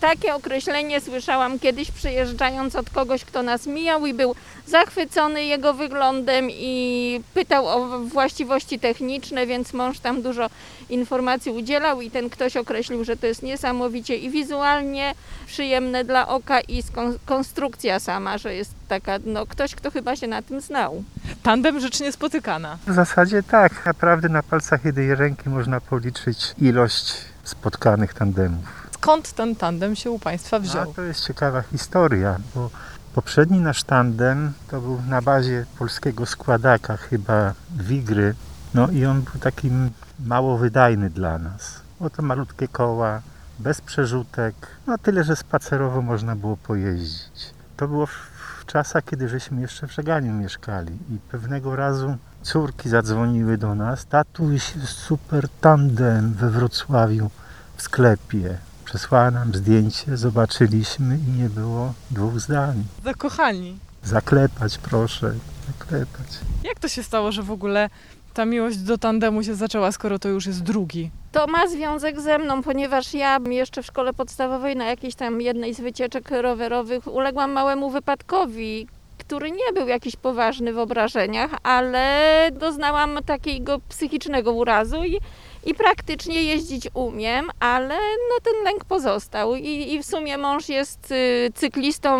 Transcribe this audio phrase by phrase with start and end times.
[0.00, 4.34] Takie określenie słyszałam kiedyś przyjeżdżając od kogoś, kto nas mijał i był
[4.66, 10.50] zachwycony jego wyglądem i pytał o właściwości techniczne, więc mąż tam dużo
[10.90, 15.14] informacji udzielał i ten ktoś określił, że to jest niesamowicie i wizualnie
[15.46, 16.82] przyjemne dla oka i
[17.26, 21.04] konstrukcja sama, że jest taka, no ktoś, kto chyba się na tym znał.
[21.42, 22.78] Tandem rzecz niespotykana.
[22.86, 23.86] W zasadzie tak.
[23.86, 27.14] Naprawdę na palcach jednej ręki można policzyć ilość
[27.44, 28.79] spotkanych tandemów.
[29.10, 30.94] Skąd ten tandem się u Państwa A wziął?
[30.94, 32.70] to jest ciekawa historia, bo
[33.14, 38.34] poprzedni nasz tandem to był na bazie polskiego składaka, chyba Wigry.
[38.74, 39.90] No i on był takim
[40.26, 41.80] mało wydajny dla nas.
[42.00, 43.22] Oto malutkie koła,
[43.58, 44.54] bez przerzutek,
[44.86, 47.54] no tyle, że spacerowo można było pojeździć.
[47.76, 48.12] To było w,
[48.60, 54.06] w czasach, kiedy żeśmy jeszcze w Żeganiu mieszkali i pewnego razu córki zadzwoniły do nas.
[54.06, 57.30] Tatuś, super tandem we Wrocławiu
[57.76, 58.69] w sklepie.
[58.90, 62.84] Przesłała nam zdjęcie, zobaczyliśmy i nie było dwóch zdań.
[63.04, 63.78] Zakochani.
[64.04, 65.32] Zaklepać proszę,
[65.66, 66.26] zaklepać.
[66.64, 67.90] Jak to się stało, że w ogóle
[68.34, 71.10] ta miłość do tandemu się zaczęła, skoro to już jest drugi?
[71.32, 75.74] To ma związek ze mną, ponieważ ja jeszcze w szkole podstawowej na jakiejś tam jednej
[75.74, 78.86] z wycieczek rowerowych uległam małemu wypadkowi,
[79.30, 85.18] który nie był jakiś poważny w obrażeniach, ale doznałam takiego psychicznego urazu i,
[85.66, 87.94] i praktycznie jeździć umiem, ale
[88.30, 89.54] no ten lęk pozostał.
[89.54, 92.18] I, i w sumie mąż jest y, cyklistą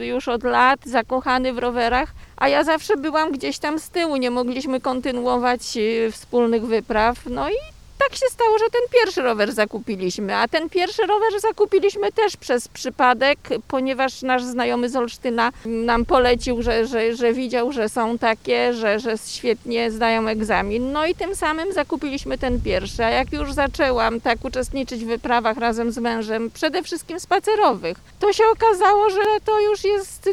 [0.00, 4.30] już od lat, zakochany w rowerach, a ja zawsze byłam gdzieś tam z tyłu, nie
[4.30, 7.71] mogliśmy kontynuować y, wspólnych wypraw, no i
[8.08, 12.68] tak się stało, że ten pierwszy rower zakupiliśmy, a ten pierwszy rower zakupiliśmy też przez
[12.68, 18.74] przypadek, ponieważ nasz znajomy z Olsztyna nam polecił, że, że, że widział, że są takie,
[18.74, 20.92] że, że świetnie zdają egzamin.
[20.92, 25.56] No i tym samym zakupiliśmy ten pierwszy, a jak już zaczęłam tak uczestniczyć w wyprawach
[25.56, 30.30] razem z mężem, przede wszystkim spacerowych, to się okazało, że to już jest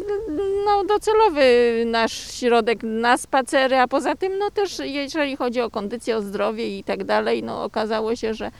[0.66, 1.42] no, docelowy
[1.86, 6.78] nasz środek na spacery, a poza tym no też jeżeli chodzi o kondycję, o zdrowie
[6.78, 8.50] i tak dalej, no okazało się, że,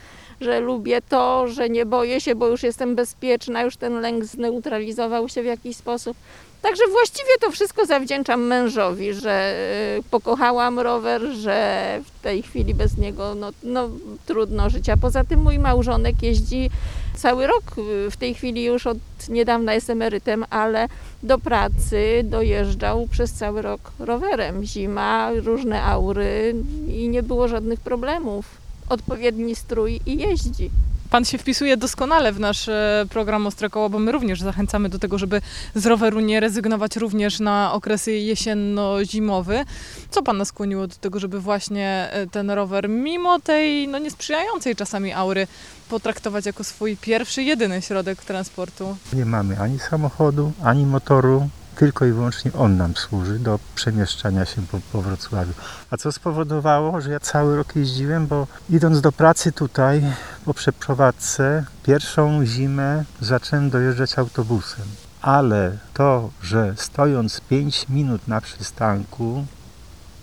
[0.41, 5.29] że lubię to, że nie boję się, bo już jestem bezpieczna, już ten lęk zneutralizował
[5.29, 6.17] się w jakiś sposób.
[6.61, 9.55] Także właściwie to wszystko zawdzięczam mężowi, że
[9.99, 13.89] y, pokochałam rower, że w tej chwili bez niego no, no,
[14.25, 14.89] trudno żyć.
[14.89, 16.69] A poza tym mój małżonek jeździ
[17.15, 18.97] cały rok, y, w tej chwili już od
[19.29, 20.87] niedawna jest emerytem, ale
[21.23, 24.63] do pracy dojeżdżał przez cały rok rowerem.
[24.63, 26.55] Zima, różne aury
[26.87, 28.60] i nie było żadnych problemów.
[28.91, 30.69] Odpowiedni strój i jeździ.
[31.09, 34.99] Pan się wpisuje doskonale w nasz e, program Ostre Koło, bo my również zachęcamy do
[34.99, 35.41] tego, żeby
[35.75, 39.65] z roweru nie rezygnować również na okresy jesienno-zimowy.
[40.09, 45.13] Co Pana skłoniło do tego, żeby właśnie e, ten rower, mimo tej no, niesprzyjającej czasami
[45.13, 45.47] aury,
[45.89, 48.97] potraktować jako swój pierwszy, jedyny środek transportu?
[49.13, 51.49] Nie mamy ani samochodu, ani motoru,
[51.81, 55.53] tylko i wyłącznie on nam służy do przemieszczania się po, po Wrocławiu.
[55.89, 60.03] A co spowodowało, że ja cały rok jeździłem, bo idąc do pracy tutaj
[60.45, 64.85] po przeprowadzce, pierwszą zimę zacząłem dojeżdżać autobusem.
[65.21, 69.45] Ale to, że stojąc 5 minut na przystanku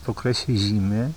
[0.03, 1.11] w okresie zimy,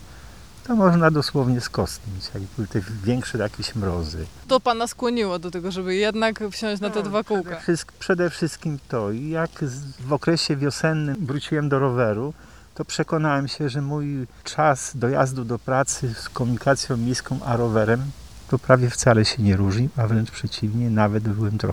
[0.67, 4.25] to można dosłownie skostnić, jak były te większe jakieś mrozy.
[4.47, 7.59] To Pana skłoniło do tego, żeby jednak wsiąść na te No, dwa Przede, kółka.
[7.59, 9.11] wszystk- przede wszystkim to.
[9.11, 9.51] I jak
[9.99, 12.33] w okresie wiosennym wróciłem do roweru,
[12.75, 18.01] to przekonałem się, że mój czas dojazdu do pracy z komunikacją miejską a rowerem
[18.49, 21.69] to prawie wcale się nie różni, a wręcz przeciwnie, nawet byłem trochę